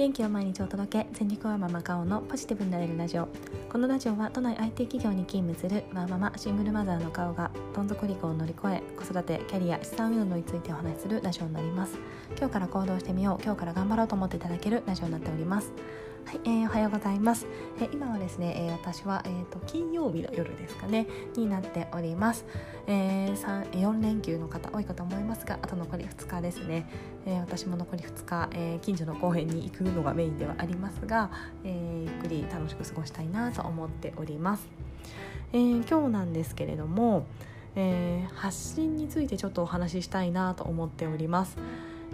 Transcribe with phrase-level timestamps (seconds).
[0.00, 1.06] 元気を毎日お届け。
[1.12, 3.28] 全力ワーママ顔のポジティブになれるラジオ
[3.70, 11.98] このラジオは都内 IT 企業に勤務するワーママシングルマザーの顔がどん底離婚を乗り越え子育てキャリア資産運動についてお話しするラジオになります。
[12.38, 13.44] 今日から行動してみよう。
[13.44, 15.70] 今日から頑張ろうと思っていただけるラジオになっております。
[16.24, 17.46] はい、えー、おはようございます。
[17.78, 21.06] えー、今はですね、えー、私は、えーと、金曜日の夜ですかね
[21.36, 22.44] になっております。
[22.86, 26.88] えー、4連休の方多いかと思いますが、あと残り2日ですね。
[27.26, 31.30] えー、私も残り2日、えー、近所の公園に行くのがメインではありますが、
[31.64, 34.68] えー、ゆっくり楽しく過ごしたいなと思っております。
[35.52, 37.26] えー、今日なんですけれども、
[37.74, 41.56] えー、発信についてちょっとお話ししたいなと思っております。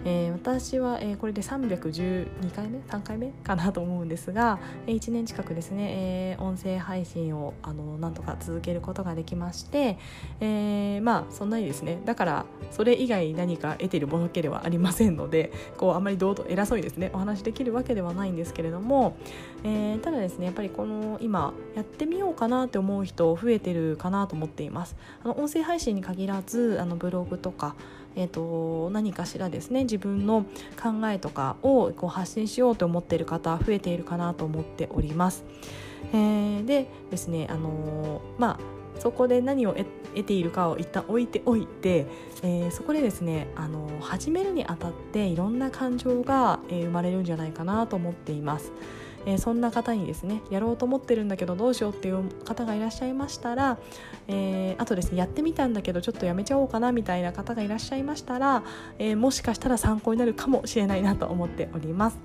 [0.05, 9.97] えー、私は、えー、これで312回目3回目かなと思うんですが、えー、1年近くですね、えー、音声配信をあのなんとか続けることができまして、
[10.39, 19.17] えー、まあそんなにですねだからそれ以外何か得ているものけではありませんのでこうあまりどうと偉そうにですねお話できるわけではないんですけれども、
[19.63, 24.95] えー、ただですねやっぱりこの今やってみようかなって思う人増えてるかなと思っています。
[25.23, 27.75] あの音声配信に限らずあのブログとか
[28.19, 30.45] えーと、何かしらですね自分の
[30.81, 35.45] 考えとかをこう発信しようと思っている方増えているかなと思っております。
[36.13, 38.59] えー、でですね、あのー、まあ
[38.99, 42.07] そこで何を得ているかを一旦置いておいて、
[42.43, 48.71] えー、そこでですね、あのー、始めるにあたっていろんな感情が、え、生まれるんじゃないかなと思っています。
[49.27, 53.77] えー、そんな方にですねやろうと思ってるんだけどどうしようっていう方がいらっしゃいましたら、
[54.29, 58.63] えー、あとですねやってみたんだけどちょっとやめちゃおうかなみたいな方がいらっしゃいましたら、
[58.97, 62.19] えー、もしかしたら参考になるかもしれないなと思っております。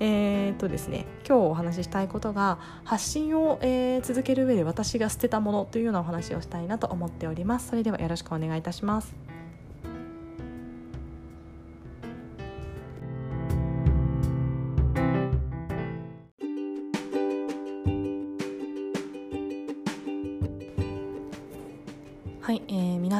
[0.00, 7.68] えー、とですね今日お話ししたいことが発信を、えー、続ける上で私が捨てたものというようなお話をしたいなと思っております。
[7.68, 9.39] それではよろしくお願いいたします。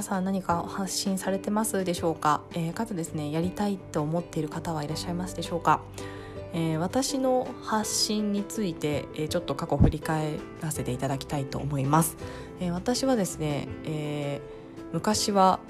[0.01, 5.83] 皆さん何か発信されてますでしょうか、えー、かつですねやりたいと思っている方はいらっしゃいますでしょうか、
[6.55, 12.17] えー、私の発信について、えー、ちょっと過去振り返らせていただきたいと思います、
[12.61, 15.61] えー、私はですね、えー、昔は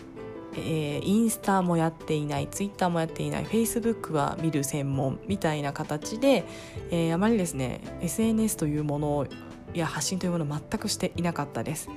[0.55, 6.45] えー、インスタもやっていないツイッターもやっていないフェイスブックは見る専門みたいな形で、
[6.91, 9.27] えー、あまりですね SNS というもの
[9.75, 11.89] や発信というものを全くしていなかったです。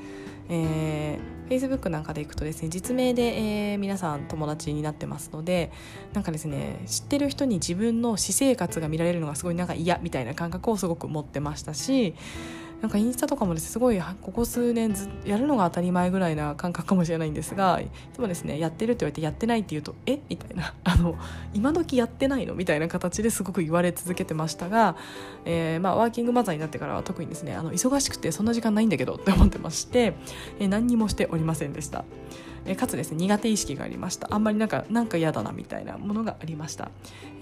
[0.49, 5.71] えー、Facebook なんかでいくとですね実名で、えー、皆さん友達になってますので
[6.13, 12.15] なんかですね知ってる人に自分の私生活が見られるのがすごいなんか嫌みたいな感覚をすごく持ってましたし
[12.83, 20.19] なんかインスタとかもです、ね、すごいここ数年ずやるのが当たり前ぐらいな感覚かもしれないんですがいつもですねやってるって言われてやってないって言うとえ？
[20.27, 20.73] みたいな。
[20.83, 21.15] あの
[21.53, 22.55] 今時やってないの？
[22.55, 24.97] みたいな形ですごく言われ続けてましたが、
[25.45, 30.15] えー、まあ、ワーキングマザーになってからは特にですねあの忙しくてそんな時間ないんだけどって思ってまして、
[30.59, 32.03] えー、何にもしておりませんでした。
[32.77, 34.27] かつですね苦手意識がありました。
[34.31, 36.89] あんまりなんかなんか嫌だなみたいなものがありました。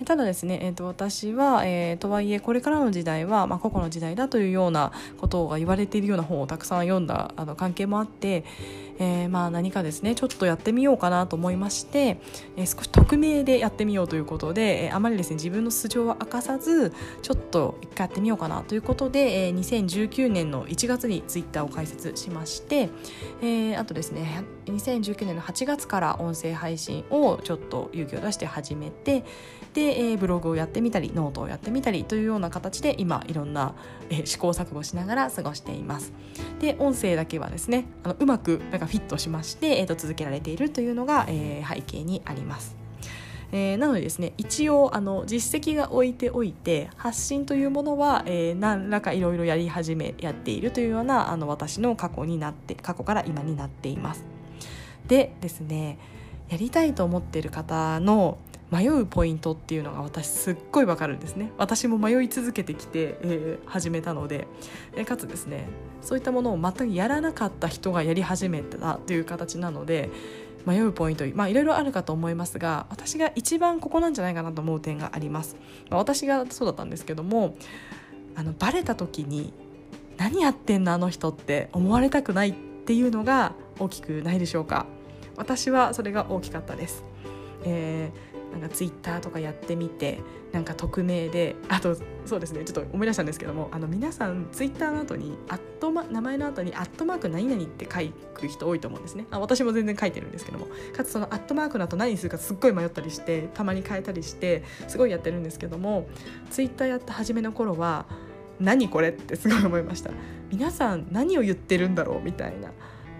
[0.05, 8.43] ただですね、えーと、私は、えー、とはいえこれからの時代は、まあ、個々の時代だというようなことが言われているような本をたくさん読んだあの関係もあって
[9.01, 12.21] えー、まあ何かですねちょっとやってみようかなと思いまして、
[12.55, 22.89] えー、少し匿名でやってみようということで、えー、あまりですね自分の素性は明かさずちょっと一回やってみようかなということで、えー、2019年の1月にツイッターを開設しまして、
[23.41, 29.23] えー、あとですね2019年の8月から音声配信をちょっと勇気を出して始めて
[29.73, 33.73] で、えー、ブログをやってみたりノートをやってみたりというような形で今いろんな、
[34.09, 36.13] えー、試行錯誤しながら過ごしています。
[36.59, 42.75] で音声だけはですねあのうまくなんかフィットしまして、えー、と続けられているというのが、えー、背景にあります。
[43.53, 54.25] えー、なのでですね一応あの実績が置いておいて発信というものは、えー、何らかいろいろやり始めやっているというようなあの私の過去になって過去から今になっています。
[55.07, 55.97] でですね
[56.49, 58.37] やりたいと思っている方の
[58.71, 61.51] 迷うポイントっていうのが私すっごいわかるんですね。
[61.57, 64.47] 私も迷い続けてきて、えー、始めたので、
[64.95, 65.67] えかつですね
[66.01, 70.09] そういったものを全くやらなかった人がやり始めたという形なので
[70.65, 75.57] 迷うポイントまあいろいろあるかと思いますが私が一番ここなんじゃないかなと思う点があります、
[75.89, 77.55] まあ、私がそうだったんですけども
[78.35, 79.53] あのバレた時に
[80.17, 84.85] 何やってんのあの人って思われたくないっていうのが大きくないでしょうか。
[85.35, 87.03] 私はそれが大きかったです、
[87.63, 90.19] えーなんかツイッターとかやってみて
[90.51, 91.95] なんか匿名であと
[92.25, 97.99] そうですねちょっと思い出したんですけどもあの皆さんツイッターの後にアットマ名前の後に「アットマーク何々」って書
[98.39, 99.25] く人多いと思うんですね。
[99.31, 106.07] あ私も全然書いてるんですけどもかつそのアットマークの後何にするかすっごい迷ったりしてたまに変えたりしてすごいやってるんですけども
[106.49, 108.05] ツイッターやった初めの頃は
[108.59, 110.11] 何これってすごい思いました。
[110.51, 112.71] 皆さん何を言ってるんだろうみたいな。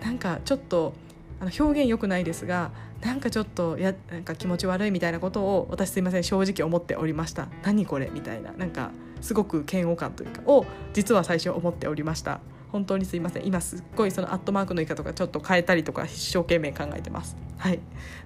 [0.04, 0.94] なんかちょっと
[1.40, 7.48] あの表現良くないですがなんかちょっとやなんか気持ち悪いみたいなことを私すいません正直思っておりました。
[7.64, 8.52] 何これみたいな。
[8.52, 12.40] なんかすごく嫌悪感というかを実は最初思っておりました。
[12.72, 13.46] 本当にすいません。
[13.46, 17.36] 今すっごいそのアットマークの言い方とかちょっと変えたりとか一生懸命考えてます。
[17.58, 17.80] はい。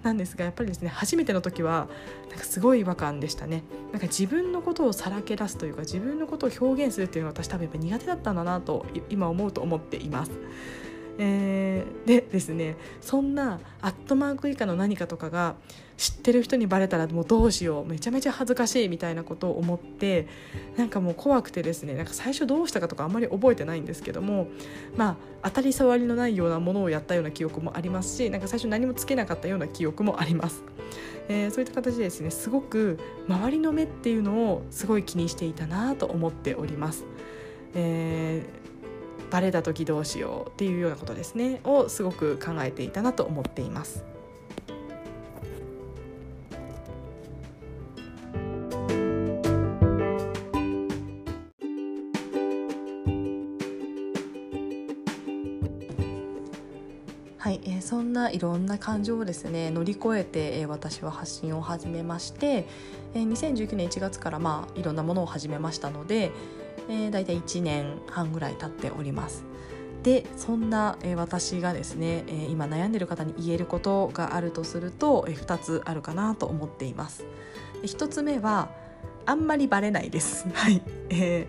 [0.04, 1.88] なんですがやっぱりですね初めての時は
[2.30, 3.64] なんかすごい違和感でしたね。
[3.92, 10.32] なんか自分のことをさらけ出すというか自分のことを表現するっていうのは私多分やっぱ苦手だったんだなと今思うと思っています。
[11.18, 15.56] えー、でですねそんなアットマーク以下の何かとかが
[15.98, 20.28] 知ってる人にバレたらもうどうしようめちゃめちゃ恥ずかしいみたいなことを思って
[20.76, 24.48] なんかもう怖くてですねなんか最初どうしたかとかあんまり覚えてないんですけども
[24.98, 30.64] まあ当たり障りのないようなものをやったような記憶もありますしなんか最初何もつけなかったような記憶もあります。
[31.28, 37.06] えー、そういった形でですねすごく周りの目っていうのをすごい気にしていたなと思っております。
[37.74, 38.65] えー
[39.32, 44.04] バレた時どうしようっていうようなことですねをすごく考えていたなと思っています。
[57.46, 62.66] はい、えー、そんないろんな感情をですね乗り越えて、えー、私は発信を始めまして、
[63.14, 66.32] えー、2019年1月からまあいろんなものを始めましたので、
[66.90, 69.44] えー、大体1年半ぐらい経っております。
[70.06, 77.26] でそんな、えー、私がですね、えー、今悩んでる方に言えることがあるとすると、えー、2つあるかなと思っています。
[77.82, 78.70] 1つ目は
[79.26, 80.48] あんまりバレないです。
[80.54, 81.48] はい、え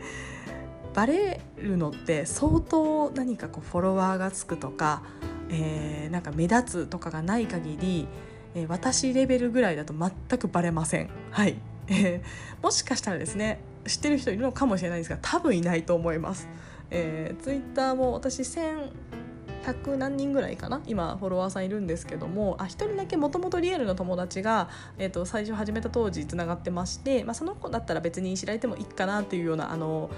[0.92, 5.02] ー、バレるのって相当何かこうフォロワーがつくとか、
[5.50, 8.08] えー、なんか目立つとかがない限り、
[8.54, 11.10] えー、私レベルぐらいだと全くバレません。
[11.30, 11.58] はい、
[11.88, 16.48] えー、もしかしたらですね知ってる人いるのかもしれないですが多分いないと思います。
[16.90, 20.80] えー、ツイッターも私1100何人ぐらいかな？
[20.86, 24.68] 今フォロワーさんいるんですけどもあ1人だけもともとリアルの友達が、
[24.98, 30.10] えーと、最初始めた当時つながってまして、まあ、その子だったら別に知られてもいいかなっていうようなあの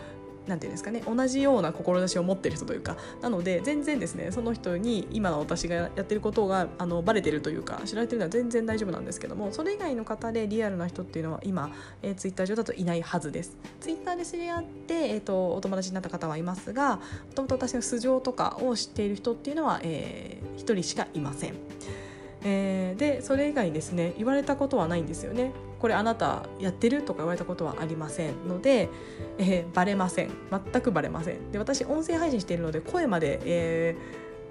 [0.48, 11.70] なんていうんですかね同じような志を持ってる人というかなので全然ですねその人に今の私がやってることがあのバレてるというか知られてるのは全然大丈夫なんですけどもそれ以外の方でリアルな人っていうのは今、
[12.02, 17.02] えー、ツイッター上だといないはずですツイッターで知り合って、えーと、お友達になった方はいますがも
[17.34, 21.54] ともと私の素性とかを知っている人っていうのは、えー、1人しかいません。
[22.42, 27.02] えー、でそれ以外にですね言われたことはないんですよねこれあなたやってる？
[27.02, 28.88] とか言われたことはありませんので、
[29.38, 30.30] えー、バレません。
[30.50, 31.52] 全くバレません。
[31.52, 33.96] で私音声配信しているので声まで、え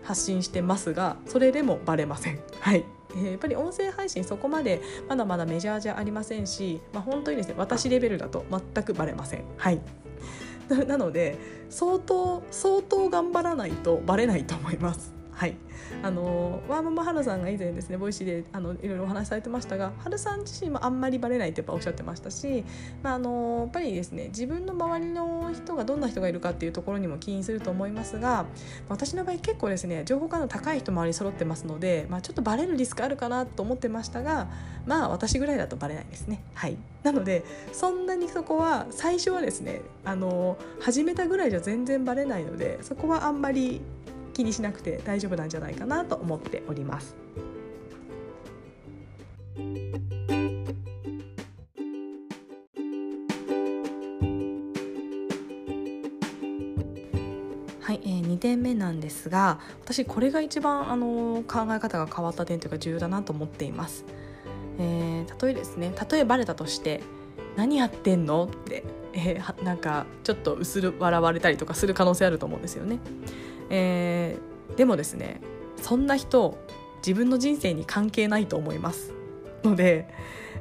[0.03, 2.39] ー、発信してますがそれでもバレません。
[2.59, 2.85] はい、
[3.23, 9.43] やっぱり音声配信そこまでまだまだメジャーじゃありませんし、まあ、本当にですね私レベルだと全くバレません。
[9.57, 9.81] はい。
[10.87, 11.37] なので
[11.69, 15.16] 相当相当頑張らないとバレないと思います。
[15.37, 15.55] はい
[16.01, 22.63] あのワーママハルさんが以前ですね Voicy であのいろいろお話しされてましたがハルさん自身もあんまりバレないってやっぱおっしゃってましたし、
[23.03, 28.47] まあ、あのやっぱりですね自分の周りの人がどんな人がいるかっていうところにも起因すると思いますが
[28.89, 34.47] 私の場合結構ですね情報感の高い人周り揃ってますので、まあ、ちょっとバレるリスクあるかなと思ってましたが
[34.87, 36.41] まあ私ぐらいだとバレないですね。
[36.55, 43.81] はいなのでそんなにそこは最初はですねあの始めたぐらいじゃ全然バレないのでそこはあんまり
[44.37, 47.15] 気にしなくて大丈夫なんじゃないかなと思っております。
[57.81, 64.05] はい、えー、2点目なんですが私これが一番あの考え方が変わった点というか重要だなと思っています。
[64.77, 67.01] えー、例えですね例えバレたとして
[67.57, 72.99] 「何やってんの?」って、えー、なんかちょっと薄る笑われたりとかする可能性あると思うんですよね。
[73.69, 75.41] えー、でもですね
[75.81, 76.57] そんな人
[76.97, 79.13] 自分の人生に関係ないと思います
[79.63, 80.07] ので、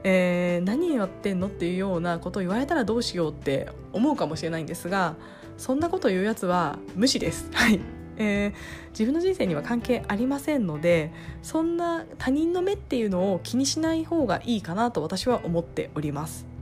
[0.05, 5.17] えー、何やってんのっていうようなことを言われたらどうしようって思うかもしれないんですが
[5.57, 7.49] そんなこと言うやつは無視です。
[7.55, 7.81] はい
[8.19, 16.56] えー、自分の人生には関係ありませんのでそんな他人の目っていうのを気にしない方がいいかなと私は思っております。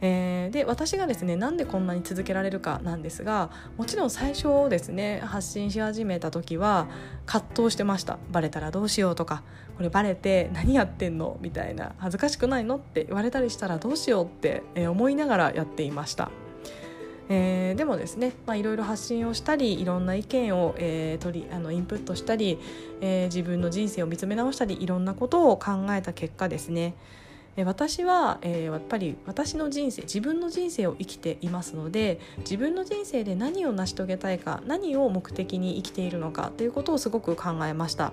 [0.00, 6.88] えー、で私がですねなんでこんなに続けられるかなんですがもちろん最初ですね発信し始めた時は
[7.26, 9.42] 葛藤してましたバレたらどうしようとか
[9.76, 11.38] これバレて何やってんの？
[11.40, 16.30] みたいな恥ずかしくないのって言われたりしたらどうしようって思いながらやっていました。
[17.30, 22.58] えー、でもですね、まあ、いろいろ発信をしたりいろんな意見を、えー、取りあのインプットしたり、
[23.00, 26.94] えー、自分の人生を見つめ直したりいろんなことを考えた結果ですね
[27.62, 38.12] 私は、えー、やっぱり私の人生自分の人生を生きていますので自分の人生で何を成し遂げたいか何を目的に生きているのかということをすごく考えました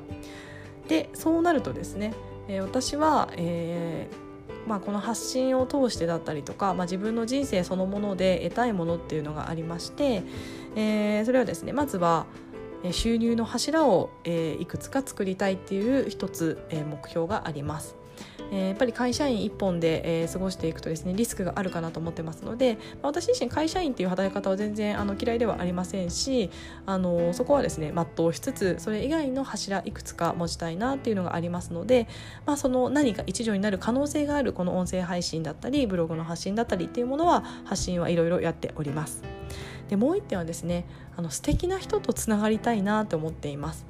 [0.88, 2.14] でそうなるとですね、
[2.48, 4.32] えー、私は、えー
[4.68, 10.24] まあ、この発信を通してだったりとか、まあ、自分の人生そのもので得たいものっていうのがありまして、
[10.76, 12.28] え、それはですねまずは
[12.92, 18.01] 収入の柱を、え、いくつか作りたいっていう一つ、え、目標があります。
[18.52, 26.50] えー、やっぱり会社員1本で、えー、過ごしていくとですねリスクがあるかなと思ってますので、まあ、私自身会社員っていう働き方は全然あの嫌いではありませんし
[26.86, 32.08] あのそこはですね全うしつつそれ以外の柱いくつか持ちたいなっていうのがありますので、
[32.46, 39.24] まあ、その何か一助になる可能性があるこの音声配信だったりブログの発信だったりっていうものは発信はいろいろやっております。
[39.90, 40.86] でもう一点はですね
[41.18, 43.86] あの素敵な人とつながりたいなと思っています。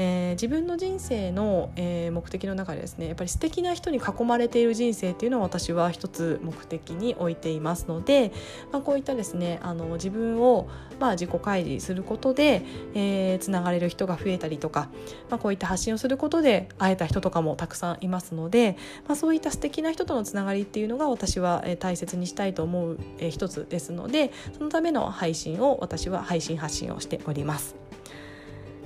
[0.00, 8.32] えー、自分の人生の、えー、目的の中でですねやっぱり素敵な人に囲まれている人生っていうのを私は一つ目的に置いていますので、
[8.72, 10.68] まあ、こういったですねあの自分を、
[11.00, 12.62] まあ、自己開示することで、
[12.94, 14.88] えー、つながれる人が増えたりとか、
[15.30, 18.76] まあ、こういった発信をすることで会えた人とかもたくさんいますので、
[19.08, 27.88] まあ、そういった素敵な人とのつながりっていうのが私は、え、大切にしたいと思う、えー、一つですのでそのための配信を私は配信発信をしております。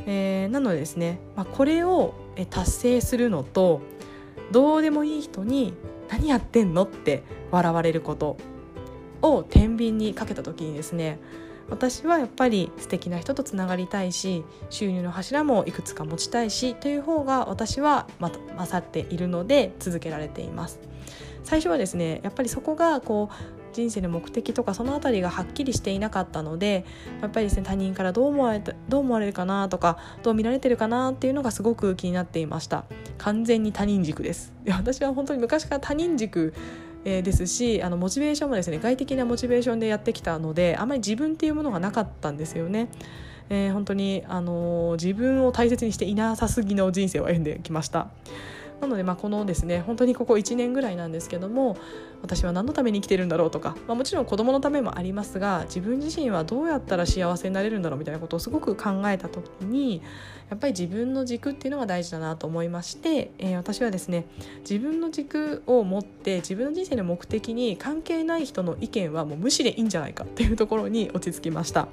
[0.06, 2.14] えー、なのでですね、まあ、これを
[2.50, 3.80] 達成するのと
[4.50, 5.74] どうでもいい人に
[6.10, 8.36] 「何やってんの?」って笑われること
[9.22, 11.18] を天秤にかけた時にですね
[11.70, 18.06] 私はやっぱり素敵な人とつながりたいし収入の柱もいくつか持ちたいしという方が私は
[18.56, 20.80] 勝っているので続けられています。
[21.44, 26.84] 最初はですねやっぱりそこがこう人生の目的とかその辺りがはっきりしていなかったので
[27.20, 32.84] やっぱりですね他人からどう思われたどう思われるかなとかどう見られてるかなっていうのがすごく気になっていました
[33.18, 36.54] 完全に他人軸です私は本当に昔から他人軸
[37.04, 42.88] ですしあのモチベーションもですね外的なモチベーションでやってきたのであまり自分っていうものがなかったんですよね。
[43.50, 48.08] えー、本当に、あのー、自分を大切にしていなさすぎの人生を歩んできました。
[48.82, 51.76] なのでまあこのですね本当にここ1年ぐらいなんですけども
[52.20, 60.02] 私は何のために生きてるんだろうとか、まあ、もちろん子どものためもありますが自分自身はどうやったら幸せになれるんだろうみたいなことをすごく考えた時に
[60.50, 64.26] やっぱり自分の軸っていうのが大事だなと思いまして、えー、私はですね
[64.68, 71.86] 自分の軸を持って自分の人生の目的に関係ない人の意見はもう無視でいいんじゃないかっていうところに 落ち着きました。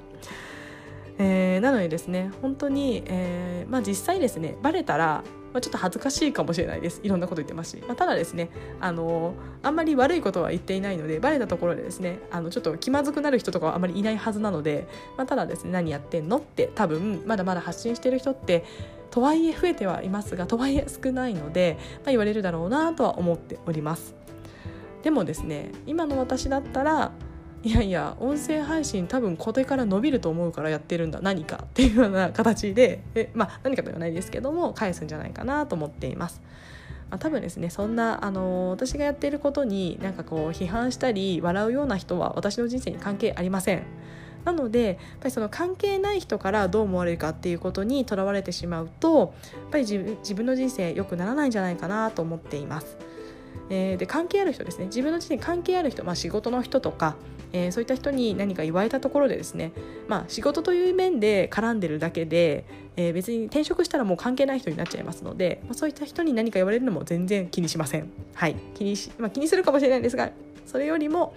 [1.18, 7.00] えー、なのでですね本当に、えーまあ、実際ですねバレたらまあ、ちょっと恥ずかしいかもしれないです。
[7.02, 18.64] いろんなこと言ってますし、まあ、ただですねあのあんまり悪いことは言っていないのでバレたところでですねあのちょっと気まずくなる人とかはあまりいないはずなので、まあ、ただですね何やってんのって多分まだまだ発信してる人って
[19.10, 24.14] とはいえ増えてはいますがとはいえ少ないので、まあ、言われるだろうなとは思っております。
[25.02, 27.12] でもですね今の私だったら
[27.62, 36.40] いやいや音声配信多分これから伸びると思うからやってるんだ何かっていうような形でえ、まあ、何かではないですけども返すんじゃないかなと思っています。
[37.10, 43.82] まあ、多分ですねそんなあの私がやっていることになんかこう批判したり笑うような人は私の人生に関係ありません。
[44.44, 52.96] なのでやっぱりその関係ない人からどう思われるかっていうことにとらわれてしまうとやっぱり自分の人生良くならないんじゃないかなと思っています。
[53.68, 57.16] えー、で関係ある人ですね自分の人生に関係ある人、まあ、仕事の人とか
[57.52, 59.72] えー、そういった人に何か言われたところでですね、
[60.08, 62.64] まあ、仕事という面で絡んでるだけで、
[62.96, 68.10] えー、別に転職したらもう関係ない人になっちゃいますので、まあ、そういった人に何か言われるのも全然気にしません。
[68.34, 70.30] はい、気にしまあ、気にするかもしれないんですが
[70.66, 71.34] それよりも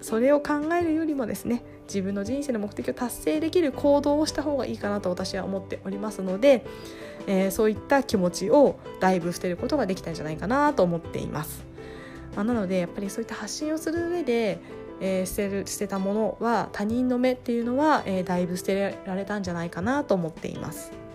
[0.00, 6.64] それを考えるよりもですね自分の人生の目的を達成できる行動をした方がいいかなと私は思っておりますので、
[7.26, 11.64] えー、そういった気持ちをだいぶ捨てることができたんじゃないかなと思っています。
[12.34, 14.58] まあ、なのでやっぱりそういった発信をする上で
[15.00, 21.05] えー、捨てる捨てたものは他人の目っていうのは、えー、だいぶ捨てられたんじゃないかなと思っています。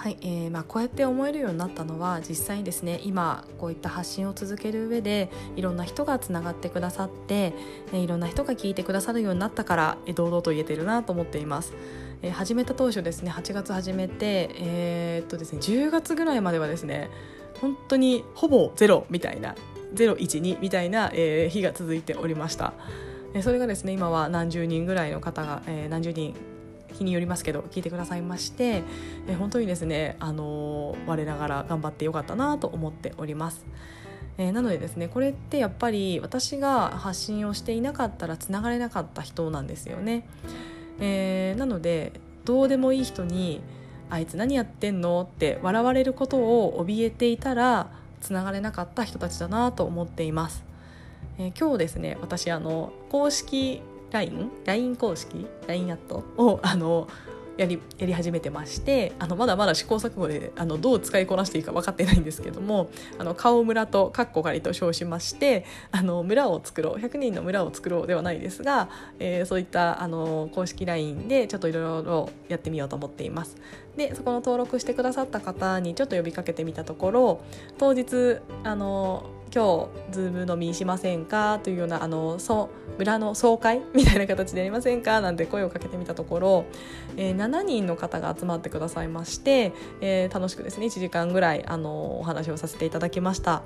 [0.00, 7.52] はい、えー、まあ、こうやって思えるようになったのは実際にですね今こういった発信を続ける上でいろんな人がつながってくださって、
[7.92, 11.74] え、いろんな人が聞いてくださるようになったから、え、堂々と言えてるなと思っています。
[12.22, 17.10] えー、始めた当初ですね8月始めて、えー、っとですね、10月ぐらいまではですね
[17.60, 19.54] 本当にほぼゼロみたいな
[19.94, 22.72] 012みたいな、えー、日が続いておりました。
[23.42, 26.34] それがですね今は何十人ぐらいの方が、えー、何十人
[26.92, 28.82] 日によりますけど聞いてくださいまして、
[29.28, 33.64] え本当にですね、あの我ながら頑張ってよかったなと思っております。
[34.38, 40.26] えー、なのでですねこれってやっぱり私が発信をしていなかったらつながれなかった人なんですよね。
[40.98, 42.12] えー、なので
[42.46, 43.60] どうでもいい人に
[44.08, 47.90] 「あいつ何やってんの?」って笑われることを怯えていたら
[48.22, 50.64] つながれなかった人たちだなと思っています。
[51.38, 57.08] えー、今日ですね私あの公式 LINE, LINE 公式 LINE アットをあの
[57.60, 62.88] やりやり始めてましてあのまだまだ試行錯誤であのどう使いこなしていいか分かってないんですけども
[63.18, 68.88] あの顔村とカッコ狩りと称しましてあの村を作ろう100人の村を作ろうではないですが、
[69.18, 73.56] えー、そういったあの公式 LINE でちょっといろいろやってみようと思っています。
[73.94, 77.40] でそこの登録してくださった方にちょっと呼びかけてみたところ
[77.76, 81.58] 当日あの今日ズーム飲みしませんか？
[81.62, 85.20] というようなあのそう村の総会みたいな形でやりませんか？
[85.20, 86.64] なんて声をかけてみたところ、
[87.16, 93.62] えー、7人の方が集まってくださいまして、えー、楽しくですね1時間ぐらいあのお話をさせていただきました。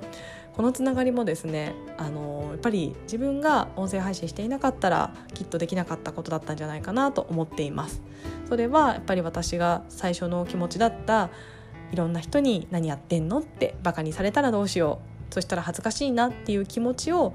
[0.53, 8.01] このつながりもですねあのやっぱり自分が音声配信していなかったらきっとできなかったことだったんじゃないかなと思っています。
[8.47, 11.29] それはやっぱり私が最初の気持ちだった
[11.91, 15.14] いろんな人に何やってんのってバカにされたらどうしよう。
[15.35, 17.33] そしたら恥ずかしいなっていう気持ちを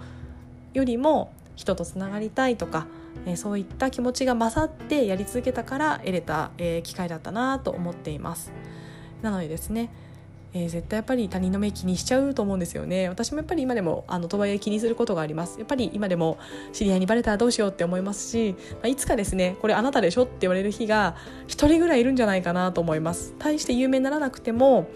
[0.72, 2.86] よりも人とつながりたいとか、
[3.26, 8.54] えー、そういった気持ちが勝ってやり続けたから得れた、えー、機会だったなと思っています。
[9.20, 9.90] なのでですね、
[10.54, 13.10] えー、絶対やっぱり他人の目気にしちゃうと思うんですよね。
[13.10, 15.58] 私もやっぱり今でもあのとはいえ気にすることがあります。
[15.58, 16.38] やっぱり今でも
[16.72, 21.16] 知り合いにバレたらどうしようって思いますし、まあ、いつかですねこれあなたでしょって言われる日が
[21.48, 23.34] 一人ぐらいいるんじゃないかなと思います。
[23.38, 24.88] 大して有名にならなくても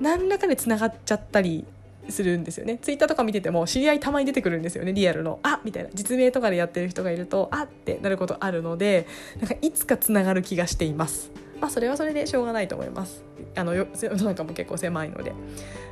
[0.00, 1.64] 何らかでつながっちゃったり
[2.08, 2.78] するんですよね。
[2.78, 5.40] ツイッターとか見てても知り合いたまに出てくるんですよねリアルの。
[5.42, 5.90] あみたいな。
[5.94, 9.06] 実名とかでやってる人がいるとあってなることあるので
[9.40, 11.30] なんかいつかつながる気がしています。
[11.60, 13.22] まあそれはそれでしょうがないと思います。
[13.56, 15.32] あの世の中も結構狭いので。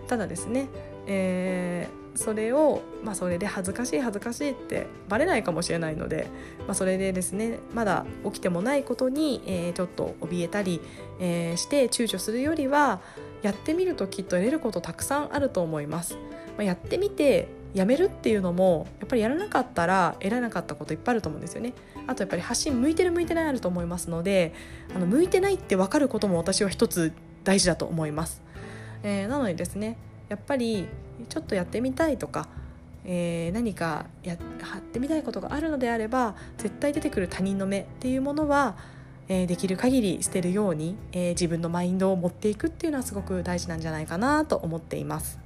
[0.08, 0.68] ただですね、
[1.06, 6.28] えー、それを、まあ、それで恥ずかしい恥ずかしいってバレないかもしれないので、
[6.66, 10.80] まあ、それでですねまだ起きてもないことに、えー、ちょっと怯えたり、
[11.20, 13.00] えー、して躊躇するよりは
[13.42, 16.14] やってみるときっと得れることたくさんあると思います。
[16.56, 21.72] まあ、やってみてやめるっていうのもやっぱりやらなかったら得られなかったこといっぱいあると思うんですよね。
[22.06, 24.52] あとやっぱり発信向いてる向いてないあると思いますので
[24.94, 27.12] あの向いてないって分かることも私は一つ
[27.44, 28.42] 大事だと思います。
[29.02, 29.96] えー、なのでですね
[30.28, 30.86] やっぱり
[31.28, 32.48] ちょっとやってみたいとか、
[33.04, 34.36] えー、何かやっ
[34.92, 38.76] てみたいことがあるのであれば絶対出てくる他人の目っていうものは
[39.28, 45.38] えー、できる限り捨てるように、えー、自分のマインドを持っていくっていうのはすごく大事なんじゃないかなと思っています。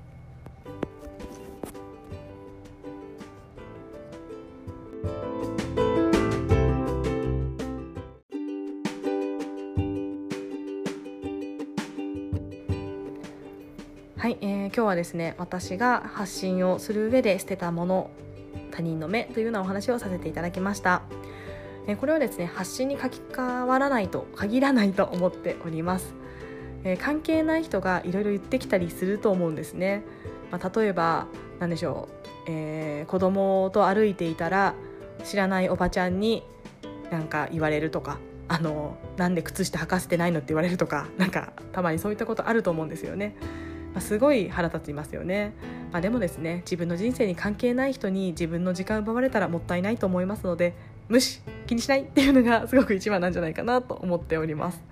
[14.26, 18.10] はい、えー、今日はですね私が発信をする上で捨てたもの
[18.72, 21.02] 他人の目というようなお話をさせていただきました。
[21.86, 26.14] えこれはですね発信に書き換わらないと限らないと思っております、
[26.84, 30.04] え関係ない人がいろいろ言ってきたりすると思うんですね、
[30.50, 31.26] まあ、例えば
[31.60, 34.74] 何でしょう、えー、子供と歩いていたら
[35.24, 36.42] 知らないおばちゃんに
[37.10, 38.18] なんか言われるとか。
[38.48, 41.08] あのなんで靴下履かせてないのって言われるとか。
[41.18, 43.34] なんかたまにそういったことあると思うんですよね、
[43.92, 45.52] まあ、すごい腹立ちますよね、
[45.92, 50.74] まあ、でもですね自分の人生に関係ない人に自分の時間奪われたらもったいないと思いますので
[51.08, 54.82] 無視気にしないっていうのがすごく一番なんじゃないかなと思っております。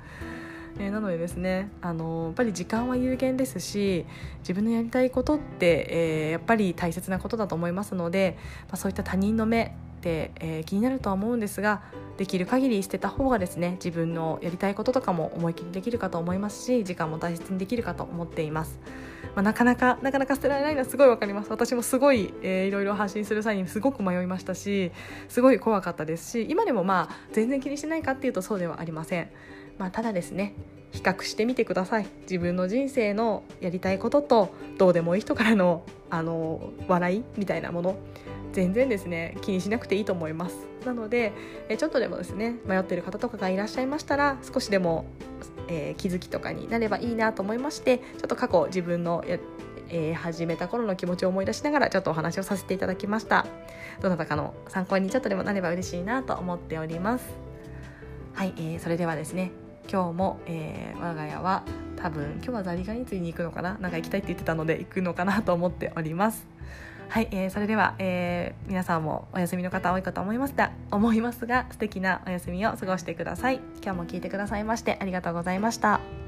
[0.78, 4.06] えー、なのでですねあのやっぱり時間は有限ですし
[4.40, 11.80] 自分のやりたいことって、えー、やっぱり大切なことだと思いますので、まあ、そういった他人の目て、えー、気になるとは思うんですが
[12.18, 18.78] できる限り捨てた方がですね自分のやりたいこととかも思い切りできるかと思いますし時間も大切にできるかと思っています。
[19.34, 21.50] まあ、なかなかなかなか捨てられないのはすごい分かります。
[21.50, 24.92] 私もすごい、えー、いろいろ発信する際にすごく迷いましたし
[25.28, 29.30] すごい怖かったですし今でもまあ全然気にしてないかっていうとそうではありません、
[29.78, 30.54] まあ、ただですね
[30.92, 32.06] 比較してみてください。
[32.22, 37.96] 自分の人生のやりたいこととどうでもいい人からのあの笑いみたいなもの。
[38.54, 40.56] 全然ですね気にしなくていいと思います。
[40.86, 41.32] なので、
[41.76, 45.04] ちょっとでもですね迷っている方とかがいらっしゃいましたら少しでも、
[45.68, 49.38] えー、気づきとかになればいいなと思いましてちょっと過去自分のや
[49.90, 53.44] えー、始めた頃の気持ちを思い出しながらちょっとお話をさせていただきました。
[54.00, 57.26] どなたかの参考にちょっとでもなれば嬉しいなと思っております。
[58.32, 59.52] はい、えー、それではですね
[59.92, 61.64] 今日も、えー、我が家は
[61.96, 63.76] 多分今日はザリガニ釣りに行くのかな？
[63.78, 66.46] なんか行きたいって言ってたので行くのかなと思っております。
[67.08, 73.60] はい、えー、それでは、えー、皆さんもお休みの方多いかと思いますが思いますが素敵なお休みを過ごしてください。
[73.82, 76.23] 今日も聞いてくださいましてありがとうございました。